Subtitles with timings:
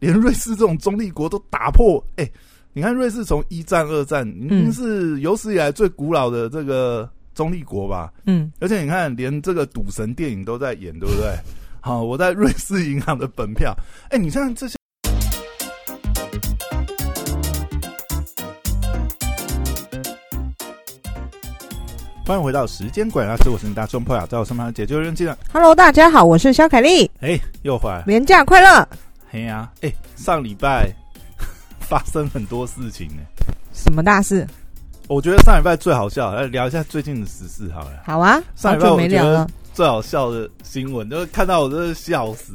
[0.00, 2.02] 连瑞士这种中立国都打破。
[2.16, 2.30] 哎，
[2.72, 8.12] 你看瑞士从一战、二战，已经是有史以来最古老的这个中立国吧？
[8.26, 11.34] 嗯，而且你看，连这个赌神电影都在演，对不对？
[11.80, 13.74] 好，我在瑞士银行的本票。
[14.10, 14.76] 哎，你看这些。
[22.24, 25.36] 欢迎回到时间管家，是我是你大众破雅，在我身旁解救人机的。
[25.50, 27.10] Hello，大家好，我是肖凯丽。
[27.20, 28.86] 哎，又回来，年假快乐。
[29.30, 30.90] 嘿呀，哎，上礼拜
[31.80, 33.22] 发生很多事情呢。
[33.72, 34.46] 什么大事？
[35.06, 38.02] 我觉得上礼拜最好笑，来聊一下最近的时事好了。
[38.04, 42.54] 好啊，上礼拜我觉得最好笑的新闻，就是看到我真的笑死。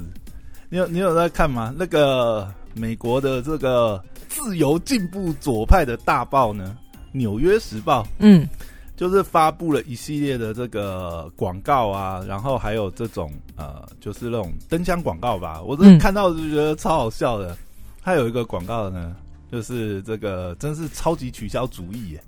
[0.69, 1.73] 你有你有在看吗？
[1.77, 6.75] 那个美国的这个自由进步左派的大报呢，
[7.11, 8.01] 《纽约时报》。
[8.19, 8.47] 嗯。
[8.95, 15.61] 就是发布了一系列的这个广告啊，然后还有这种呃，就是那种灯箱广告吧。
[15.61, 17.57] 我真的看到就觉得超好笑的。
[18.03, 19.15] 它有一个广告呢，
[19.51, 22.23] 就是这个真是超级取消主义耶！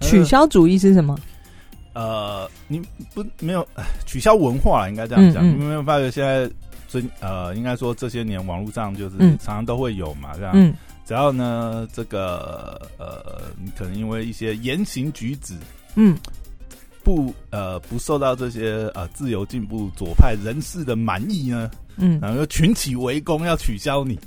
[0.00, 1.16] 取消主义是什么？
[1.92, 2.82] 呃，你
[3.14, 3.64] 不没有
[4.04, 5.48] 取消文化，应该这样讲。
[5.48, 6.50] 你没有发觉现在
[6.88, 10.74] 最呃，应该说这些年网络上就是常常都会有嘛，这样。
[11.06, 15.54] 只要呢，这个呃，你可能因为一些言行举止。
[15.96, 16.16] 嗯，
[17.02, 24.18] 不，呃，不受到这些呃自由进步左派人士的满意呢，嗯，然后又群起围攻要取消你。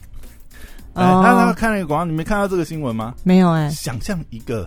[0.94, 3.14] 哎，他他看那个广告，你没看到这个新闻吗？
[3.24, 3.70] 没有哎。
[3.70, 4.66] 想象一个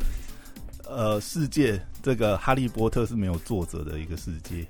[0.88, 4.66] 呃世界，这个哈利波特是没有作者的一个世界，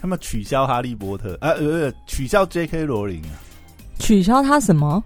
[0.00, 2.84] 他们取消哈利波特，呃呃，取消 J.K.
[2.84, 3.36] 罗琳啊，
[3.98, 5.02] 取消他什么？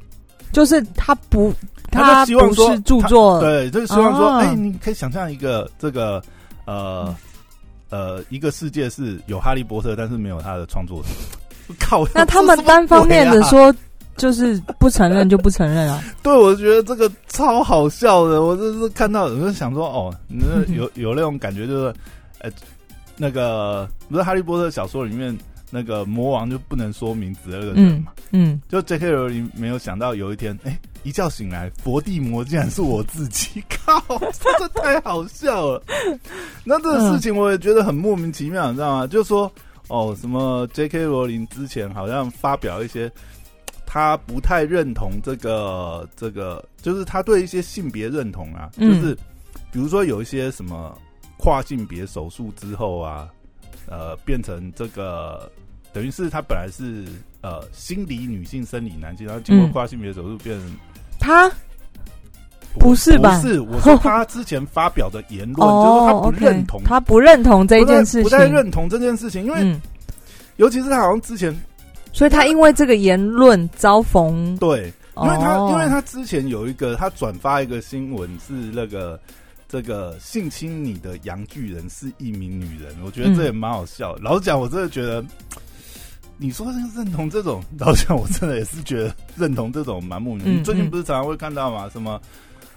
[0.53, 1.53] 就是他不。
[1.91, 6.23] 他希望说著作，对，就是希望说，哎，你可以想象一个这个
[6.67, 7.15] 呃
[7.91, 11.09] 呃一个世界是有哈利波特，但是没有他的创作者。
[11.81, 13.75] 靠，那他们单方面的说，
[14.17, 16.03] 就是不承认就不承认啊？
[16.23, 18.43] 对，我觉得这个超好笑的。
[18.43, 20.43] 我就是看到，我就想说，哦，你
[20.75, 21.95] 有有那种感觉，就是
[22.41, 22.51] 呃，
[23.17, 25.37] 那个不是哈利波特小说里面。
[25.71, 29.11] 那个魔王就不能说名字的那个人嘛，嗯，就 J.K.
[29.11, 34.03] 罗琳没有想到有一天，哎，一觉醒来，佛地魔竟然是我自己，靠，
[34.59, 35.83] 这太好笑了。
[36.65, 39.07] 那这个事情我也觉得很莫名其妙，你知道吗？
[39.07, 39.51] 就说
[39.89, 41.05] 哦，什么 J.K.
[41.05, 43.11] 罗琳之前好像发表一些
[43.87, 49.15] 他不太认同这个这个，就是他对一些性别认同啊，就是
[49.73, 50.97] 比如说有一些什么
[51.37, 53.29] 跨性别手术之后啊。
[53.91, 55.51] 呃，变成这个，
[55.95, 57.07] 等于是他本来是
[57.41, 60.77] 呃心理女性、生理男性，然后经过跨性别手术变成
[61.29, 61.53] 他，
[62.79, 63.39] 不是吧？
[63.41, 69.77] 不是，我说他之前发表的言论， 就是他不认同，他不认同这件事情，不太认同这件事情，因为
[70.57, 71.55] 尤其是他好像之前，
[72.13, 79.21] 所以他因为这个言论遭逢对，因为他因为他之前有一个他转发一个新闻是那个。
[79.71, 84.17] 这个性侵你的洋巨人是一名女人，我觉得这也蛮好笑。
[84.23, 85.23] 老实讲，我真的觉得，
[86.39, 90.59] 你说认同这种，老实讲，我真的也是觉得认同这种蛮莫名。
[90.59, 91.89] 你最近不是常常会看到嘛？
[91.93, 92.21] 什么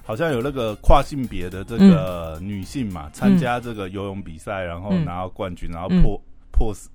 [0.04, 6.20] 好像有那个跨性别的这个女性嘛，参加这个游泳比赛，然后拿到冠军，然后破
[6.52, 6.90] 破世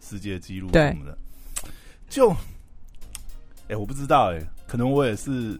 [0.00, 1.18] 世界纪录什么的。
[2.08, 2.30] 就，
[3.68, 5.58] 哎，我不知道，哎，可能我也是。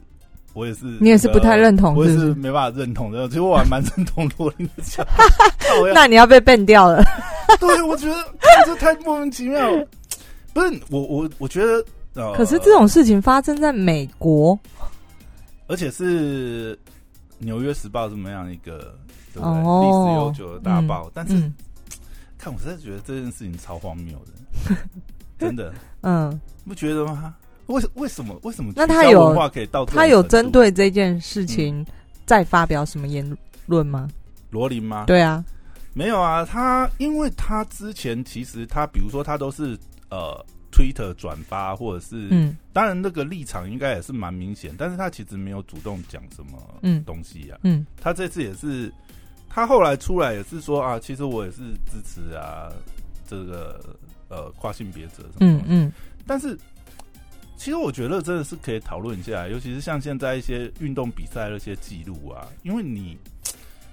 [0.55, 3.27] 我也是，你也是不太认同，我也是没办法认同的。
[3.29, 5.03] 其实我还蛮认同罗琳的讲，
[5.95, 7.03] 那你要被笨掉了。
[7.59, 8.15] 对，我觉得
[8.63, 9.67] 这太莫名其妙。
[10.53, 11.65] 不是我，我我觉
[12.13, 14.57] 得，可是这种事情发生在美国，
[15.67, 16.75] 而且是
[17.39, 18.95] 《纽约时报》这么样一个
[19.33, 19.49] 对不对？
[19.49, 21.33] 历史悠久的大报，但是
[22.37, 24.75] 看我真的觉得这件事情超荒谬的，
[25.39, 27.33] 真的，嗯，不觉得吗？
[27.67, 28.73] 为为什么为什么？
[28.75, 31.83] 那他有话可以到他有针对这件事情
[32.25, 33.25] 再发表什么言
[33.65, 34.09] 论吗？
[34.51, 35.05] 罗琳吗？
[35.07, 35.43] 对啊，
[35.93, 36.45] 没有啊。
[36.45, 39.79] 他因为他之前其实他比如说他都是
[40.13, 47.57] 呃 Twitter 转发或者是嗯，当然那个立场应该也是蛮明显，但是他其实没有主动讲什么嗯东西呀。
[47.63, 48.93] 嗯，他这次也是
[49.49, 52.71] 他后来出来也是说啊，其实我也是支持啊
[53.27, 53.97] 这个
[54.29, 55.91] 呃跨性别者什么嗯嗯，
[56.27, 56.55] 但是。
[57.55, 63.17] 其实我觉得真的是可以讨论一下，尤其是像现在一些运动比赛那些记录啊，因为你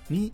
[0.09, 0.33] 你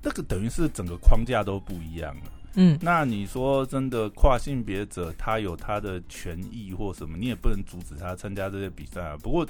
[0.00, 2.30] 那个等于是整个框架都不一样了。
[2.56, 9.16] 嗯，那你说真的跨性别者他有他的权益或什么，你也不能阻止他参加这些比赛啊。
[9.22, 9.46] 不过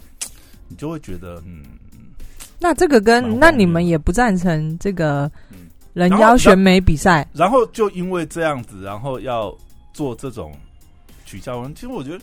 [0.68, 1.62] 你就会觉得，嗯，
[2.58, 5.30] 那这个跟那你们也不赞成这个
[5.94, 9.56] 人妖选美比赛，然后就因为这样子，然后要
[9.92, 10.52] 做这种
[11.24, 11.66] 取消。
[11.70, 12.20] 其实我觉得。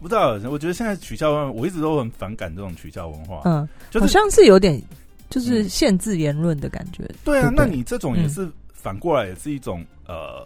[0.00, 3.42] 不知道，我觉得现在取消文化，我一直都很反感这种取消文化。
[3.44, 4.82] 嗯，就是好像是有点
[5.30, 7.08] 就是限制言论的感觉。
[7.22, 8.50] 对啊，对那你这种也是
[8.82, 10.44] 反过来也是一种呃，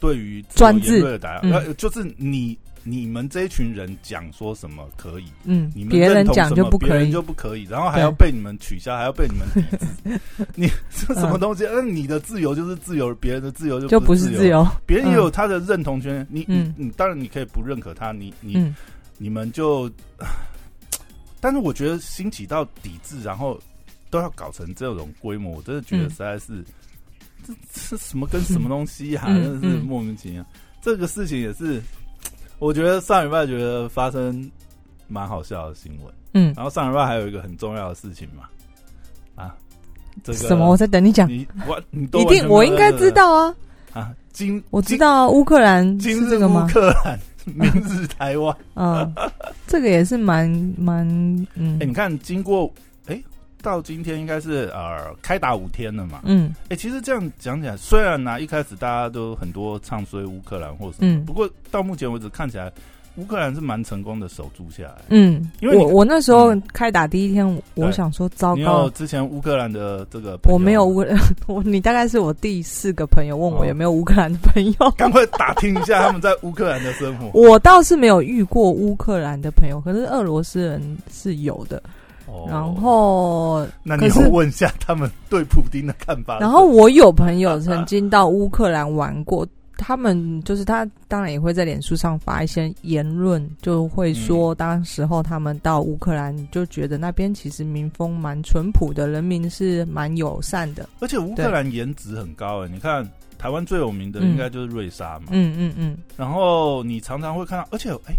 [0.00, 1.52] 对于专制的打压，嗯。
[1.52, 6.88] 呃，就是你你们这一群人讲说什么可以，嗯你，们别人讲就不可以。
[6.88, 7.22] 别人就。
[7.22, 10.20] 不可以，然后还要被你们取消，还要被你们 抵制，
[10.54, 11.64] 你这什么东西？
[11.70, 16.72] 那、你的自由就是自由，别人的自由就就，不是自由，别人也有他的认同权，你嗯。
[16.76, 18.74] 你你当然你可以不认可他，你你、嗯。
[19.18, 19.90] 你们就，
[21.40, 23.60] 但是我觉得兴起到抵制，然后
[24.10, 26.10] 都要搞成这种规模，我真的觉得嗯。
[26.10, 26.64] 实在是，
[27.46, 30.44] 这这什么跟什么东西呀、嗯真的是嗯莫名其妙。
[30.80, 31.82] 这个事情也是，
[32.58, 34.50] 我觉得上礼拜觉得发生
[35.06, 38.44] 蛮好笑的新闻，嗯，然后上礼拜还有一个很重要的事情嘛，
[39.34, 39.54] 啊，
[40.22, 40.68] 这个什么？
[40.70, 43.54] 我在等你讲，你我你都一定我应该知道啊，
[43.92, 46.68] 啊，今我知道啊乌克兰今今日乌是这个吗？
[46.72, 48.56] 克兰， 明日台湾。
[48.74, 49.14] 嗯，
[49.66, 50.48] 这个也是蛮
[50.78, 51.06] 蛮
[51.54, 52.82] 嗯哎、你看，经过哎、
[53.62, 56.20] 到今天应该是呃开打五天了嘛。
[56.24, 62.72] 嗯哎、其实这样讲起来，虽然呢、一开始大家都很多唱衰乌克兰或什么，嗯不过到目前为止看起来，
[63.16, 64.98] 乌克兰是蛮成功的守住下来。
[65.08, 71.04] 嗯，因为我我那时候嗯开打第一天，我想说糟糕，之前乌克兰的这个朋友我没有乌，
[71.48, 77.28] 我你大概是我第四个朋友问我哦有没有乌克兰的朋友， 赶快打听一下他们在乌克兰的生活。
[77.34, 81.82] 我倒是没有遇过乌克兰的朋友，可是俄罗斯人是有的。
[82.30, 82.46] 哦。
[82.48, 86.38] 然后，那你可是有问一下他们对普丁的看法？
[86.38, 89.46] 然后我有朋友曾经到乌克兰玩过，
[89.76, 100.88] 他们就是他当然也会在脸书上发一些言论，就会说当时候他们到乌克兰就觉得那边其实民风蛮淳朴的，人民是蛮友善的。
[101.00, 103.08] 而且乌克兰颜值很高哎、你看
[103.38, 108.14] 台湾最有名的应该就是瑞莎嘛，嗯嗯嗯，然后你常常会看到，而且哎、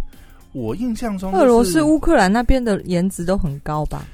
[0.51, 4.05] 我印象中、就是、俄罗斯、乌克兰那边的颜值都很高吧？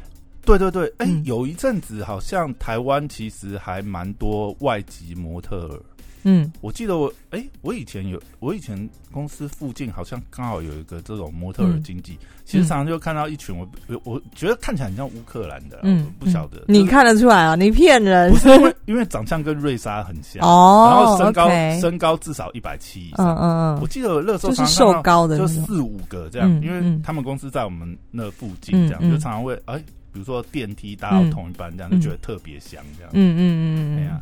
[0.46, 5.82] 对对对，哎、嗯有一阵子好像台湾其实还蛮多外籍模特儿。
[6.26, 6.52] 嗯。
[6.60, 8.78] 我记得我哎、我以前有，我以前
[9.12, 17.56] 公司附近好像刚好有一个这种模特儿经济，其实常常就看到一群我我我觉得看起来很像乌克兰的啦，嗯不晓得，你就是看得出来啊？
[17.56, 18.32] 你骗人。
[18.32, 21.50] 不是因为因为长相跟瑞莎很像，哦，然后身高
[21.80, 23.36] 身高至少一百七以嗯上。
[23.38, 25.46] 嗯嗯，我记得我那时候就是瘦高的就。
[25.48, 27.02] 四五个这样，嗯因为嗯。
[27.04, 29.78] 他们公司在我们那附近，这样、就常常会哎，
[30.12, 31.32] 比如说电梯搭到嗯。
[31.32, 33.12] 同一班这样，嗯就觉得特别香这样。
[33.14, 33.98] 嗯嗯嗯嗯。
[33.98, 34.20] 哎呀，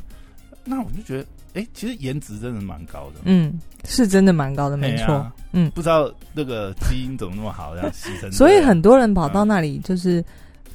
[0.66, 3.22] 那我就觉得，哎，其实颜值真的蛮高的。
[3.26, 5.32] 嗯，是真的蛮高的，没错。
[5.52, 8.32] 嗯不知道那个基因怎么那么好，这样洗成这样。
[8.32, 10.24] 所以很多人跑到那里就是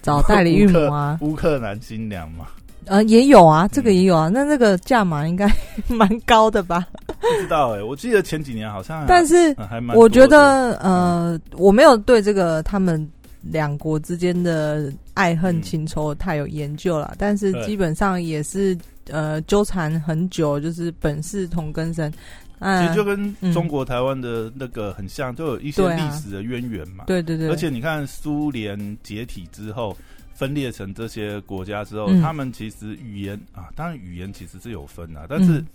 [0.03, 2.47] 找代理孕母啊，乌克兰新娘嘛，
[2.85, 4.29] 呃，也有啊，嗯这个也有啊。
[4.33, 5.53] 那那个价码应该
[5.89, 6.87] 蛮高的吧？
[7.07, 13.05] 不知道哎，我记得前几年好像，但是嗯还蛮，我觉得，呃，我没有对这个他们
[13.43, 18.79] 两国之间的爱恨情仇太有研究了，但是基本上也是
[19.11, 22.13] 呃纠缠很久，就是本是同根生。
[22.61, 27.05] 嗯，其实就跟中国台湾的那个很像，都有一些历史的渊源嘛。
[27.07, 29.97] 对对对，而且你看，苏联解体之后，
[30.35, 35.67] 分裂成这些国家之后，嗯他们其实语言啊，当然语言其实是有分啊，但是、嗯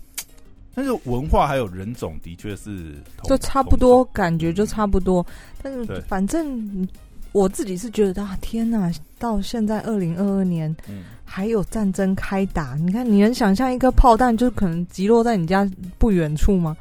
[0.76, 5.24] 但是文化还有人种的确是同就差不多，感觉就差不多。
[5.62, 6.88] 但是反正
[7.34, 8.90] 我自己是觉得啊，天哪！
[9.18, 10.74] 到现在二零二二年。
[10.88, 16.76] 嗯，还有战争开打，你看你能想象一颗炮弹就可能击落在你家不远处吗？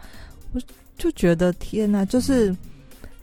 [0.53, 0.61] 我
[0.95, 2.55] 就觉得天哪，就是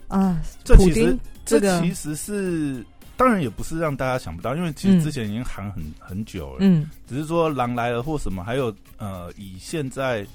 [0.08, 2.84] 啊，这其实这个其实是。
[3.16, 10.26] 当然也不是让大家想不到，因为其实之前已经喊很、很久了，嗯只是说狼来了或什么，还有呃，以现在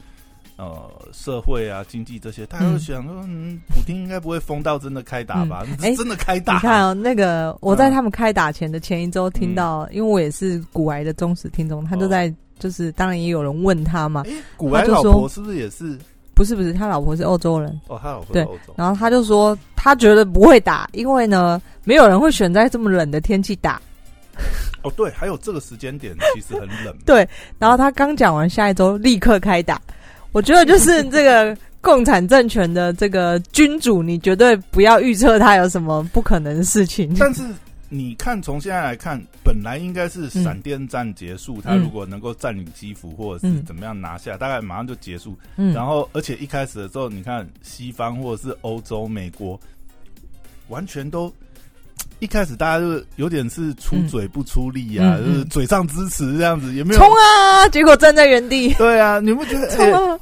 [0.57, 5.65] 呃社会啊、经济这些，大家会想说，嗯，普京应该不会疯到真的开打吧？
[5.67, 6.53] 嗯哎真的开打？
[6.53, 15.97] 你看哦，那个我在嗯他们开打前的前一周听到，因为我也是古癌的忠实听众，他就哦在就是当然也有人问他嘛，哎，古埃就说老婆是不是也是？
[16.33, 18.73] 不是不是，他老婆是欧洲人，哦，他老婆对是欧洲。
[18.77, 23.81] 然后他就说他觉得不会打，因为呢没有人会选在这么冷的天气打。
[24.83, 26.93] 哦，对，还有这个时间点其实很冷。
[27.05, 29.81] 对，然后他刚讲完，下一周立刻开打。
[30.35, 37.15] 我觉得就是这个共产政权的这个君主，你绝对不要预测他有什么不可能的事情。
[37.17, 37.41] 但是
[37.87, 45.37] 你看，从现在来看，本来应该是闪电战结束，他如果能够占领基辅或者是嗯怎么样拿下，大概马上就结束。
[45.55, 49.57] 嗯，然后，而且一开始的时候，你看西方或者是欧洲、美国，
[50.67, 51.31] 完全都
[52.19, 57.69] 一开始大家就有点是出嘴不出力啊，嗯嗯就是嘴上支持这样子，也没有冲啊！
[57.69, 59.69] 结果站在原地，对啊，你不觉得？
[59.77, 60.19] 冲！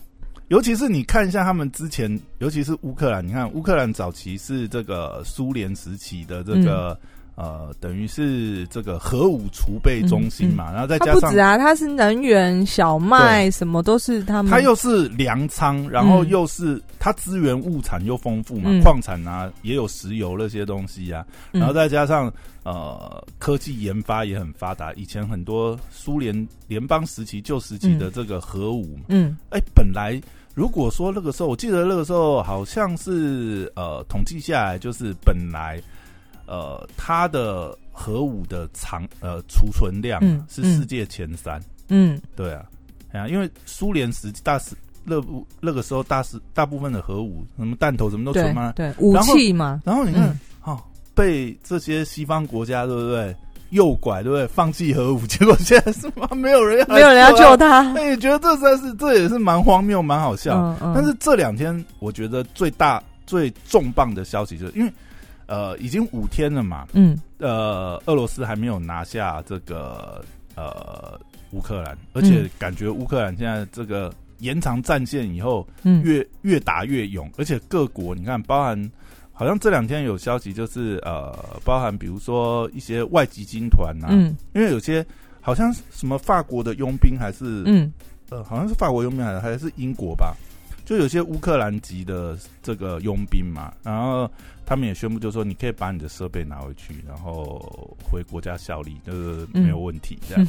[0.54, 2.08] 尤其是你看一下他们之前，
[2.38, 6.96] 尤其是乌克兰，你看乌克兰早期是这个苏联时期的这个。
[7.36, 14.52] 呃，等于是这个核武储备中心嘛，然后再加上不止啊，它是能源、小麦什么都是他们。
[14.52, 22.32] 它又是粮仓，然后又是它资源物产又丰富嘛，矿产啊也有石油那些东西啊，然后再加上
[22.62, 24.94] 呃科技研发也很发达。
[24.94, 30.22] 以前很多苏联联邦时期旧时期的这个核武，嗯，哎，本来
[30.54, 35.82] 如果说那个时候，我记得那个时候好像是呃统计下来，就是本来。
[36.46, 41.58] 呃，它的核武的藏呃储存量是世界前三。
[41.88, 42.66] 嗯，对啊，
[43.14, 48.74] 啊，因为苏联时大时那部那个时候大时大部分的核武什么弹头什么都存吗？
[48.76, 49.82] 对，武器嘛。
[49.86, 50.78] 然后你看，哦，
[51.16, 53.34] 被这些西方国家对不对
[53.74, 54.48] 诱拐对不对？
[54.48, 56.28] 放弃核武， 结果现在是吗？
[56.34, 57.94] 没有人要，没有人要救他。
[57.96, 60.76] 哎，觉得这算是这也是蛮荒谬、蛮好笑。
[60.96, 64.92] 但是这两天我觉得最大最重磅的消息就是因为。
[65.46, 70.24] 呃，已经五天了嘛，嗯，呃，俄罗斯还没有拿下这个
[70.56, 71.20] 呃
[71.52, 78.92] 乌克兰，而且感觉乌克兰现在这个延长战线以后，嗯，越越打越勇，而且各国你看，包含
[79.34, 85.06] 好像这两天有消息，就是呃，包含比如说一些外籍军团呐，嗯，因为有些
[85.42, 87.92] 好像什么法国的佣兵还是，嗯，
[88.30, 90.36] 呃，好像是法国佣兵还是还是英国吧。
[90.86, 94.30] 就有些乌克兰籍的这个佣兵嘛，然后
[94.66, 100.46] 他们也宣布，就说你可以把你的设备拿回去，然后回国家效力，就是没有问题这样。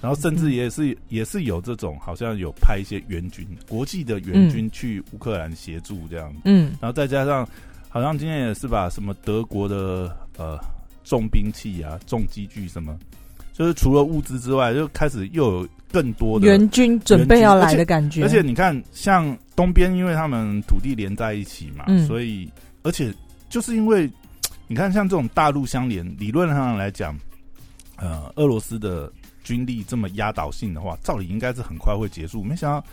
[0.00, 6.34] 然后甚至也是也是有这种，好像有派一些援军，国际的援军去乌克兰协助这样。
[6.46, 7.46] 嗯，然后再加上，
[7.94, 10.58] 好像今天也是把什么德国的呃
[11.04, 12.98] 重兵器啊、重机具什么。
[13.52, 18.24] 就是除了物资之外，就开始又有更多的援军准备要来的感觉。
[18.24, 22.50] 而且你看，像东边，因为他们土地连在一起嘛，所以
[22.82, 23.14] 而且
[23.48, 24.10] 就是因为
[24.66, 27.16] 你看，像这种大陆相连，理论上来讲，
[27.94, 29.08] 呃，俄罗斯的
[29.44, 32.42] 军力这么压倒性的话，照理应该是很快会结束。
[32.42, 32.84] 没想到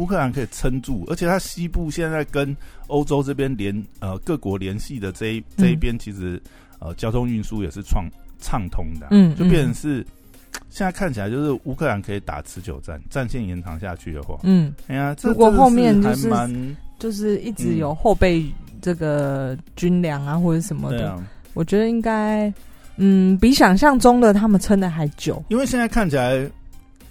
[0.00, 6.40] 乌克兰可以撑住，而且它西部现在跟欧洲这边联呃各国联系的这一这一边，其实
[6.78, 8.04] 呃交通运输也是创。
[8.42, 9.96] 畅通的，嗯，就变成是
[10.70, 16.30] 现在看起来就是乌克兰可以打持久战，战线延长下去的话，嗯，哎呀，如果后面就是
[16.98, 18.42] 就是一直有后备
[18.80, 22.50] 这个军粮啊或者什么的，我觉得应该
[22.96, 26.50] 嗯比想象中的他们撑的还久，因为现在看起来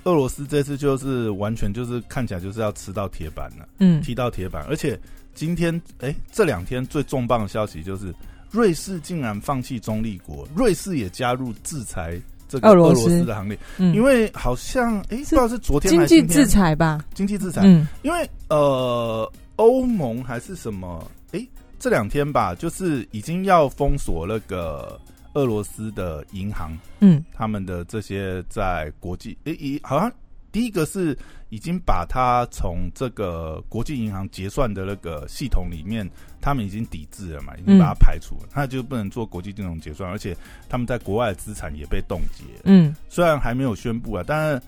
[0.10, 5.00] 俄罗斯这次就是完全就是看起来就是要吃到铁板了，嗯，踢到铁板，而且
[5.34, 8.14] 今天哎这两天最重磅的消息就是。
[8.52, 17.00] 瑞士竟然放弃中立国，瑞士也加入制裁这个俄罗斯的行列，因为好像哎，不知道是昨天经济制裁吧？
[17.14, 21.06] 经济制裁，嗯，因为呃，欧盟还是什么？
[21.32, 21.48] 哎，
[21.78, 25.00] 这两天吧，就是已经要封锁那个
[25.34, 30.12] 俄罗斯的银行，嗯，他们的这些在国际，哎，好像
[30.52, 31.18] 第一个是。
[31.52, 36.08] 已经把它从这个国际银行结算的那个系统里面，
[36.40, 40.38] 他们已经抵制了嘛，已经把它排除了，他就不能做国际金融结算，而且
[40.70, 42.44] 他们在国外的资产也被冻结。
[42.66, 44.62] 嗯，虽然还没有宣布啊，但是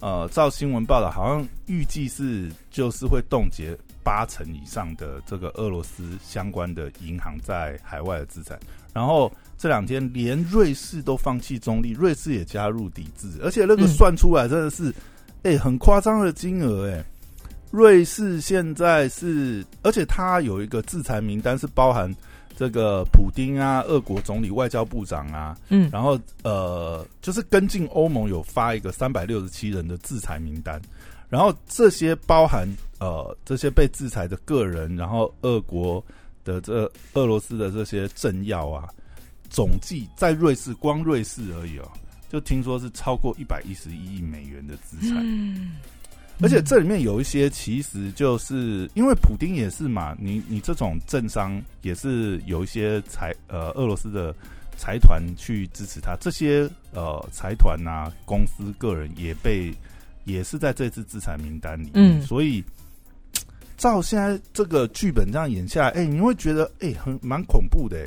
[0.00, 8.58] 呃，照新闻报道，好像预计是就是会冻结八成以上的这个俄罗斯相关的银行在海外的资产。
[8.92, 14.94] 然后这两天连瑞士都放弃中立，瑞士也加入抵制，而且那个算出来真的是。
[15.44, 17.04] 哎，很夸张的金额哎！
[17.72, 22.08] 瑞士现在是，而且它有一个制裁名单，是包含
[22.56, 30.80] 这个普丁啊，俄国总理、外交部长啊，嗯，然后呃，就是跟进欧盟有发一个三百六十七人的制裁名单，
[31.32, 32.68] 然后这些包含
[33.00, 36.04] 呃这些被制裁的个人，然后俄国
[36.44, 36.84] 的这
[37.14, 38.86] 俄罗斯的这些政要啊，
[39.48, 41.90] 总计在瑞士光瑞士而已哦。
[42.28, 45.24] 就听说是超过一百一十一亿美元的资产，
[46.42, 54.34] 而且这里面有一些其实就是因为普丁也是嘛，你你这种政商也是有一些财呃俄罗斯的
[54.76, 59.72] 财团去支持他，这些呃财团呐公司个人也被
[60.24, 62.62] 也是在这次制裁名单里，嗯，所以
[63.76, 68.06] 照现在这个剧本这样演下来，哎，你会觉得哎很蛮恐怖的，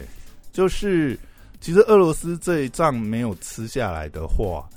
[0.51, 1.17] 就是。
[1.61, 4.69] 其实俄罗斯这一仗没有吃下来的话，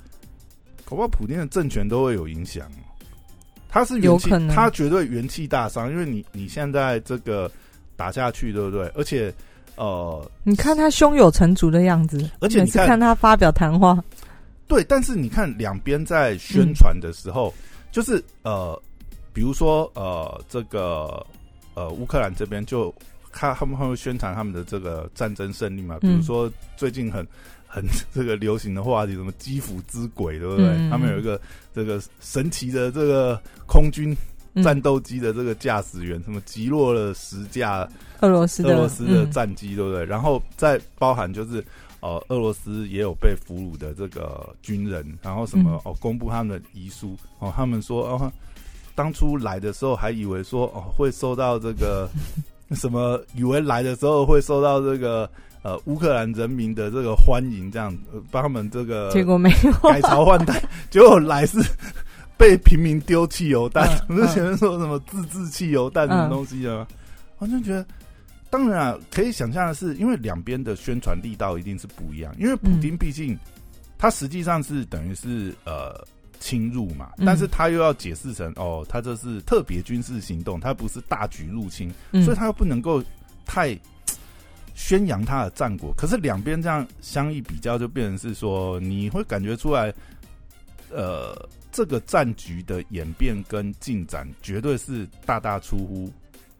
[0.85, 2.67] 恐怕普京的政权都会有影响。
[3.67, 7.51] 他是元气，他绝对元气大伤，因为你你现在这个
[7.95, 8.87] 打下去，对不对？
[8.95, 9.31] 而且
[9.75, 14.03] 呃，你看他胸有成竹的样子，而且你看他发表谈话，
[14.69, 14.81] 对。
[14.85, 17.53] 但是你看两边在宣传的时候，
[17.91, 18.81] 就是呃，
[19.33, 21.25] 比比如说呃，这个
[21.73, 22.93] 呃，乌克兰这边就
[23.31, 27.25] 他他们会宣传他们的这个战争胜利嘛，比如说最近很
[27.65, 27.81] 很
[28.13, 30.89] 这个流行的话题，什么基辅之鬼，对不对？
[30.89, 31.39] 他们有一个
[31.73, 34.13] 这个神奇的这个空军
[34.61, 37.87] 战斗机的这个驾驶员，什么击落了十架
[38.19, 40.03] 俄罗斯俄罗斯的战机，对不对？
[40.03, 41.63] 然后再包含就是。
[42.01, 48.31] 哦，俄罗斯也有被俘虏的这个军人，然后什么哦，公布他们的遗书哦，他们说哦，
[48.95, 52.09] 当初来的时候还以为说哦会受到这个
[52.71, 55.29] 什么，以为来的时候会受到这个
[55.61, 57.95] 呃乌克兰人民的这个欢迎，这样
[58.31, 61.59] 帮他们这个结果没有改朝换代， 结果来是
[62.37, 66.87] 被平民丢汽油弹，不是前面说什么自制汽油弹什么东西的吗，
[67.39, 67.85] 完全觉得。
[68.49, 72.35] 当然啊，可以想象的是，因为两边的宣传力道一定是不一样。
[72.39, 73.37] 因为普京毕竟
[73.97, 76.03] 他实际上是等于是呃
[76.39, 83.03] 侵入嘛，但是他又要解释成哦，他这是特别军事行动，他不是大举入侵，所以他又不能够
[83.45, 83.77] 太
[84.73, 85.93] 宣扬他的战果。
[85.95, 89.93] 可是两边这样相一比较，就变成是说，你会感觉出来，
[90.89, 96.11] 呃，这个战局的演变跟进展，绝对是大大出乎。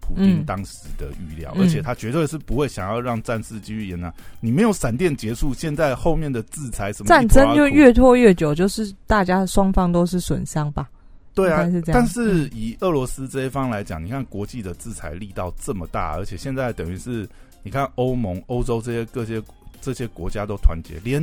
[0.10, 4.12] 普京当时的预料，而且他绝对是不会想要让战事继续延长。
[4.40, 10.90] 你没有闪电结束，现在后面的制裁什么战争就越拖越久，就是大家双方都是损伤吧？
[11.36, 17.30] 对啊，但是以俄罗斯这一方来讲，你看国际的制裁力道这么大，而且现在等于是
[17.62, 19.40] 你看欧盟、欧洲这些各些
[19.80, 21.22] 这些国家都团结，连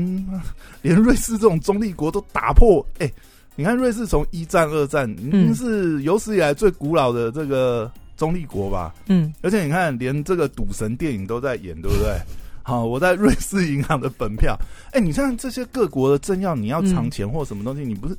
[0.80, 2.86] 连瑞士这种中立国都打破。
[2.98, 3.12] 哎，
[3.56, 7.90] 你看瑞士从一战、二战，嗯，是有史以来最古老的这个。
[8.16, 12.18] 中立国吧，嗯，而且你看，连这个赌神电影都在演，对不对？
[12.64, 14.58] 好，我在瑞士银行的本票，
[14.92, 18.16] 哎，你像这些各国的政要，你要藏钱或什么东西，你不是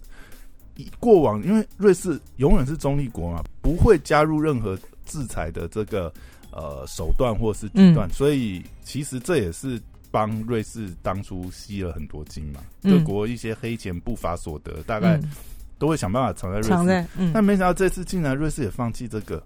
[0.75, 6.13] 以过往，因为瑞士永远是中立国嘛，不会加入任何制裁的这个
[6.51, 12.61] 呃手段或是举段，所以其实这也是帮瑞士当初吸了很多金嘛。
[12.83, 15.19] 各国一些黑钱不法所得，大概
[15.77, 19.43] 都会想办法藏在瑞士，但没想到这次竟然瑞士也放弃这个。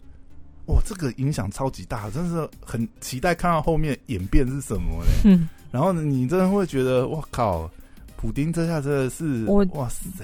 [0.67, 5.09] 哇，这个影响超级大，真是很期待看到后面演变是什么嘞。
[5.25, 7.69] 嗯，然后呢，你真的会觉得，哇靠，
[8.15, 10.23] 普丁这下真的是，哇塞，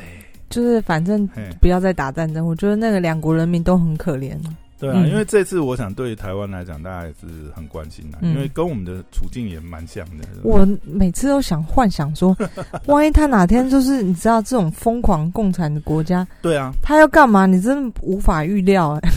[0.50, 1.28] 就是反正
[1.60, 4.38] 不要再打战争，我觉得那个两国人民都很可怜。
[4.80, 10.24] 对啊，因为这次我想对台湾来讲，大家也是很关心的，因为跟我们的处境也蛮像的。
[10.44, 12.38] 我每次都想幻想说，
[12.86, 17.48] 万一他哪天就是你知道这种疯狂共产的国家，对啊，他要干嘛？
[17.48, 19.10] 你真的无法预料哎。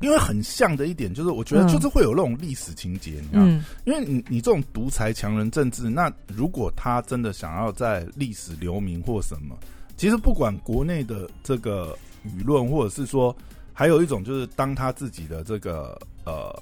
[0.00, 3.42] 因为很像的一点就是，我觉得就是会有那种历史情节，你知道？
[3.84, 9.56] 因为你你这种独裁强人政治，那如果他真的想要在历史留名或什么，
[9.96, 13.34] 其实不管国内的这个舆论，或者是说，
[13.72, 16.54] 还有一种就是当他自己的这个呃，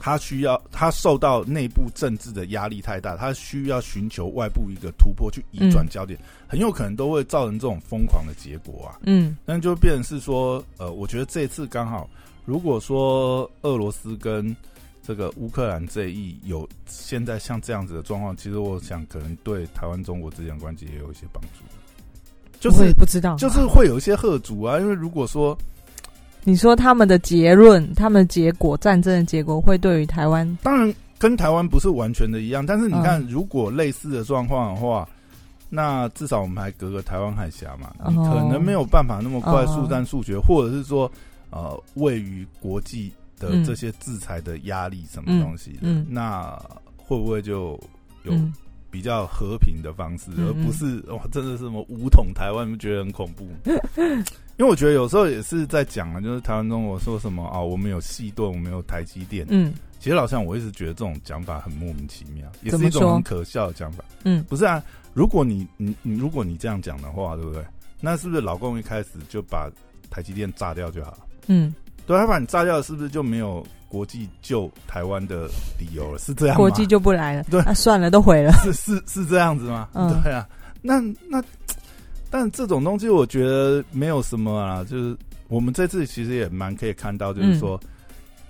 [0.00, 8.98] 他需要他受到内部政治的压力太大，他需要寻求外部一个突破去移转焦点，很有可能都会造成这种疯狂的结果啊。
[9.04, 12.08] 嗯，但就变成是说，呃，我觉得这次刚好。
[12.46, 14.56] 如果说俄罗斯跟
[15.02, 21.62] 这个乌克兰这一有现在像这样子的状况，其实我想可能对台湾中国之间关系也有一些帮助。
[22.58, 25.56] 就是不知道，就是会有一些贺主啊，因为如果说
[26.44, 35.08] 你说他们的结论、他们结果、战争的结果会对于台湾，当然跟台湾不是完全的一样，但是你看，如果类似的状况的话，
[35.68, 41.10] 那至少我们还隔个台湾海峡嘛，你可能没有办法那么快速战速决，或者是说。
[41.52, 45.88] 呃，位于国际的这些制裁的压力，什么东西的？
[46.08, 46.56] 那
[46.96, 47.70] 会不会就
[48.22, 48.32] 有
[48.90, 52.78] 比较和平的方式，而不是哇，真的是什么武统台湾？
[52.78, 53.48] 觉得很恐怖？
[54.58, 59.46] 因为我觉得有时候也是在讲啊，就是台湾中国说什么啊，我们有细盾，我们有台积电。
[59.48, 64.04] 嗯，其实老像我一直觉得这种讲法很莫名其妙，也是一种很可笑的讲法。
[64.24, 64.82] 嗯，不是啊，
[65.14, 67.64] 如果你你你，如果你这样讲的话，对不对？
[68.02, 69.70] 那是不是老公一开始就把
[70.10, 71.18] 台积电炸掉就好了？
[71.46, 71.74] 嗯，
[72.10, 75.46] 对，他把你炸掉，是不是就没有国际救台湾的
[75.78, 76.18] 理由了？
[76.18, 76.58] 是这样吗？
[76.58, 77.44] 国际就不来了？
[77.44, 78.50] 对，那算了，都毁了。
[78.66, 79.88] 是是是这样子吗？
[79.94, 80.44] 嗯，对啊。
[80.82, 81.40] 那那，
[82.28, 84.82] 但这种东西我觉得没有什么啊。
[84.82, 87.78] 就是我们这次其实也蛮可以看到，就是说，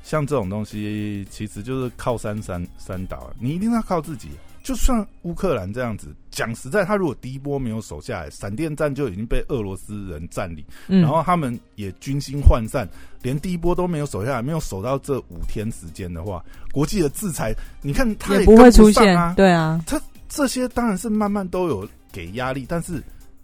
[0.02, 4.30] 像这种东西，其实就是靠山山山倒，你一定要靠自己。
[4.62, 12.88] 就算乌克兰这样子讲实在，他如果第一波没有守下来，闪电战就已经被俄罗斯人占领，然后他们也军心涣散，
[13.22, 19.34] 连第一波都没有守下来，没有守到这五天时间的话，国际的制裁，你看他也不会出现啊。
[19.36, 23.02] 对啊，他这些当然是慢慢都有给压力，但是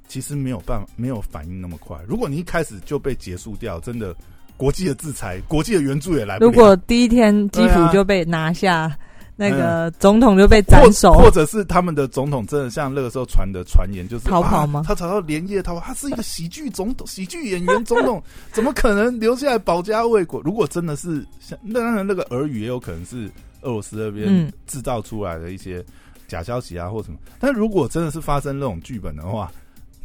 [0.09, 1.99] 其实没有办法，没有反应那么快。
[2.07, 4.15] 如果你一开始就被结束掉，真的，
[4.57, 6.51] 国际的制裁、国际的援助也来不了。
[6.51, 8.97] 如果第一天基辅就被拿下，
[9.37, 20.41] 那个总统就被斩首，或或者是他们的总统真的像那个时候传的传言，就是逃跑吗啊他逃到连夜逃跑，他是一个喜剧总统、喜剧演员总统， 怎么可能留下来保家卫国？
[20.43, 25.85] 如果真的是像那当然那个俄语也有可能是俄罗斯那边嗯制造出来的一些
[26.27, 29.53] 假消息啊或什么，但如果真的是发生那种剧本的话。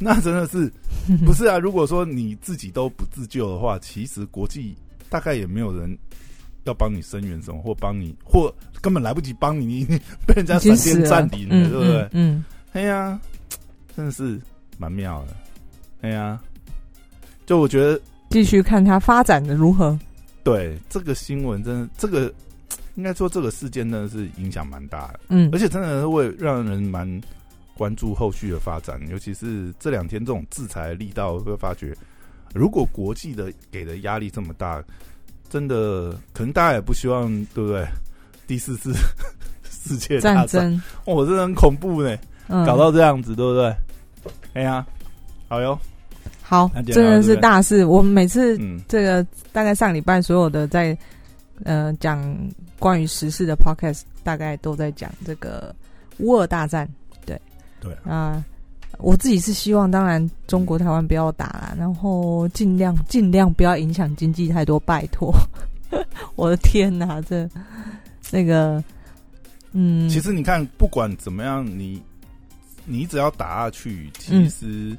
[0.04, 0.68] 那真的是
[1.24, 1.60] 不是啊？
[1.60, 4.74] 如果说你自己都不自救的话，其实国际
[5.08, 5.96] 大概也没有人
[6.64, 12.00] 要帮你声援什么，或帮你，或根本来不及帮你，你 被人家闪电占领了，嗯对不对？
[12.02, 13.20] 嗯嗯，哎呀，
[13.96, 14.40] 真的是
[14.78, 15.36] 蛮妙的。
[16.02, 16.40] 哎呀，
[17.46, 19.98] 就我觉得继续看它发展的如何。
[20.44, 22.32] 对这个新闻，真的这个
[22.96, 27.20] 应该说这个事件真的是影响蛮大的，嗯而且真的是会让人蛮
[27.76, 31.94] 关注后续的发展，尤其是这两天这种制裁力道，会发觉
[32.52, 34.82] 如果国际的给的压力这么大，
[35.52, 37.86] 真的可能大家也不希望，对不对？
[38.46, 38.94] 第四次
[39.70, 42.16] 世界大战战，争，哦，真的很恐怖呢，
[42.48, 43.76] 嗯，搞到这样子，对不对？
[44.54, 44.86] 哎呀，
[45.48, 45.78] 好哟，
[46.42, 47.84] 好真的是大事。
[47.84, 50.96] 我们每次嗯，这个大概上礼拜所有的在
[51.64, 52.34] 呃讲
[52.78, 55.74] 关于时事的 podcast，大概都在讲这个
[56.18, 56.88] 乌尔大战。
[57.26, 57.38] 对
[57.80, 58.42] 对啊、
[58.98, 65.32] 我自己是希望，当然中国台湾不要打啦，然后尽量尽量不要影响经济太多，拜托。
[66.36, 67.48] 我的天哪，这
[68.30, 68.82] 那个
[69.72, 72.00] 嗯，其实你看，不管怎么样，你
[72.84, 74.96] 你只要打下去，其嗯实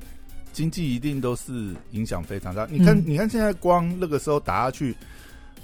[0.51, 2.67] 经济一定都是影响非常大。
[2.69, 4.95] 你看，嗯你看现在光那个时候打下去，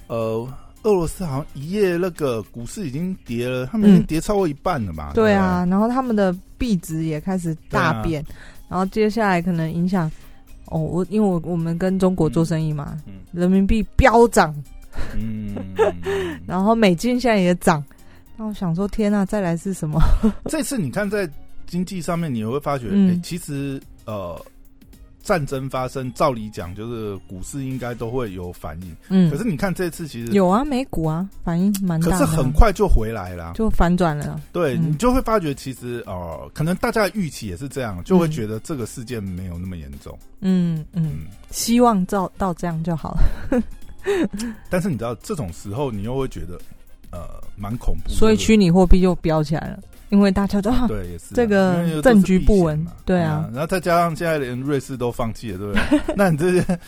[0.07, 0.47] 呃，
[0.83, 5.11] 俄罗斯好像一夜那个股市已经跌了，他们已经嗯跌超过一半了嘛？
[5.13, 8.23] 对啊，然后他们的币值也开始大变，
[8.69, 10.11] 然后接下来可能影响
[10.65, 12.95] 哦，我因为我我们跟中国做生意嘛，
[13.31, 14.53] 人民币飙涨，
[15.15, 15.55] 嗯，
[16.45, 17.83] 然后美金现在也涨，
[18.37, 19.99] 那我想说天呐，再来是什么？
[20.45, 21.27] 这次你看在
[21.65, 24.39] 经济上面，你会发觉，哎、其实呃。
[25.21, 28.95] 战争发生，照理讲就是股市应该都会有反应。
[29.09, 33.53] 嗯可，是你看这次其实有啊，美股啊，反应蛮大的啊，可是很快就回来了。
[33.55, 34.41] 就反转了。
[34.51, 40.17] 对、嗯你就会发觉，其实呃，可能大家的预期也是这样，就会觉得这个事件没有那么严重。
[40.41, 41.17] 嗯嗯，嗯，
[41.51, 43.61] 希望到到这样就好了。
[44.69, 46.59] 但是你知道这种时候，你又会觉得
[47.11, 47.27] 呃
[47.57, 48.09] 蛮恐怖。
[48.09, 56.01] 所以虚拟货币又飙起来了，因为大家都啊 对也是啊这个政局不稳对啊嗯然后再加上现在连瑞士都放弃了，对不对？
[56.15, 56.79] 那你这些，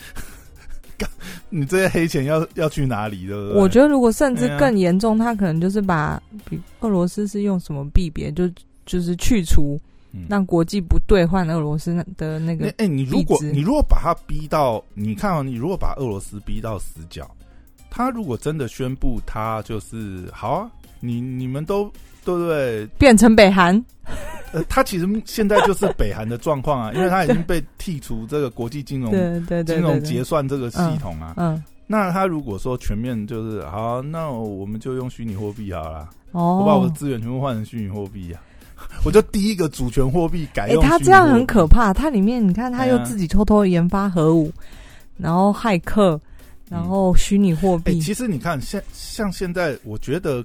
[1.48, 3.26] 你这些黑钱要要去哪里？
[3.26, 3.60] 对不对？
[3.60, 8.48] 我觉得如果甚至更严重，他可能就是把比俄罗斯是用什么币别，就
[8.86, 9.78] 就是去除
[10.12, 17.30] 嗯让国际不兑换俄罗斯的那个，那哎、你如果你如果把他逼到，你看哦，你如果把俄罗斯逼到死角，
[17.90, 20.70] 他如果真的宣布他就是好啊，
[21.02, 21.84] 你你们都
[22.24, 22.86] 对不对？
[22.98, 23.84] 变成北韩。
[24.52, 31.34] 呃，他其实现在就是北韩的状况啊， 因为他已经被剔除这个国际金融对对对金融结算这个系统啊。
[31.38, 38.42] 嗯，那他如果说全面就是好，那我们就用虚拟货币好了，哦我把我的哦，资源全部换成虚拟货币啊，
[39.06, 40.82] 我就第一个主权货币改哎，用。
[40.82, 41.66] 他这样很可。
[41.66, 44.52] 怕，他里面你看他又自己偷偷研发核武，
[45.16, 46.20] 然后骇客，
[46.68, 50.44] 然后虚拟货哎、币，其实你看，现像现在，我觉得，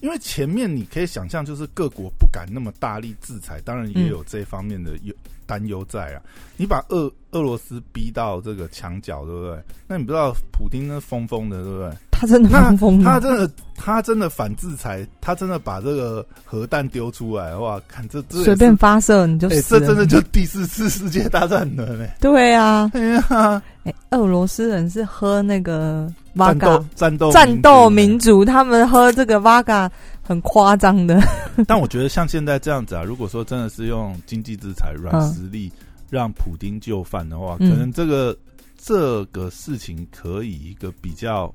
[0.00, 5.14] 因为前面你可以想象，就是各国不敢那么大力制裁，当然也嗯有这方面的忧
[5.46, 6.22] 担忧在啊。
[6.56, 9.58] 你把俄俄罗斯逼到这个墙角，对不对？
[9.86, 11.90] 那你不知道普丁那疯疯的，对不对？
[12.10, 19.80] 他真的那疯疯的，他真的他真的反制裁，他真的把这个核弹丢出来的话，看这这随便发射你就哎、死了。
[19.80, 22.06] 这真的就第四次世界大战了呢。
[22.20, 26.12] 对啊，哎呀，哎，俄罗斯人是喝那个
[26.46, 29.90] 战斗战斗战斗民民族，他们喝这个 Vaga
[30.22, 31.20] 很夸张的。
[31.66, 35.70] 但我觉得像现在这样子啊，如果说真的是用经济制裁、软实力
[36.08, 37.70] 让普丁就范的话，嗯。
[37.70, 38.36] 可能这个
[38.76, 41.52] 这个事情可以一个比较，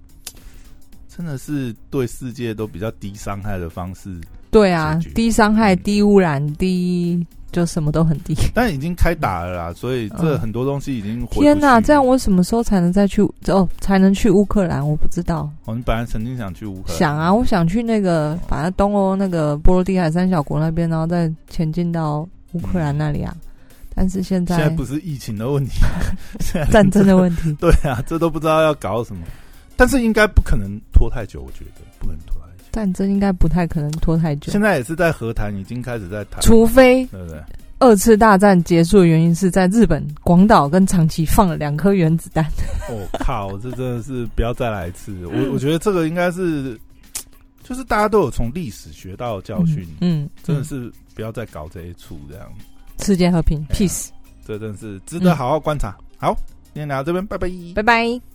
[1.07, 4.19] 真的是对世界都比较低伤害的方式，
[4.51, 5.79] 对啊，低伤害、嗯。
[5.83, 8.35] 低污染、低就什么都很低。
[8.53, 13.69] 但已经开打了啦，所以这嗯很多东西已经天哪，这样我什么时候才能再去哦？
[13.79, 14.85] 才能去乌克兰？
[14.85, 15.49] 我不知道。
[15.63, 23.33] 哦，你本来曾经想去乌克兰，想啊，我想去那个，反正东欧那个波罗的海三小国那边，然后再前进到乌克兰那里啊。
[23.95, 25.79] 但是现在现在不是疫情的问题，
[26.41, 29.21] 现在战争的问题， 对啊，这都不知道要搞什么，
[29.77, 32.35] 但是应该不可能拖太久，我觉得不可能拖
[32.73, 37.39] 战争应该不太可能拖太久现，在也是在和谈，已经开始在谈，除非对不对？
[37.79, 42.43] 二次大战结束的原因是在日本广岛跟长崎放了两颗原子弹。
[42.89, 45.13] 我靠，这真的是不要再来一次。
[45.27, 46.79] 我我觉得这个应该是，
[47.61, 52.51] 就是大家都有从历史学到教训，嗯，真的是不要再搞这一出这样。
[53.01, 54.07] 世界和平，peace，
[54.47, 55.93] 这真的是值得好好观察。
[56.17, 56.33] 好，
[56.73, 57.49] 今天聊到这边，拜拜。
[57.75, 58.32] 拜拜。